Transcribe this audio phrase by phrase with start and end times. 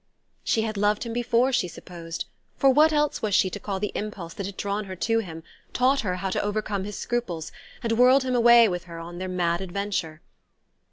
[0.43, 2.25] She had loved him before, she supposed;
[2.57, 5.43] for what else was she to call the impulse that had drawn her to him,
[5.73, 7.51] taught her how to overcome his scruples,
[7.83, 10.23] and whirled him away with her on their mad adventure?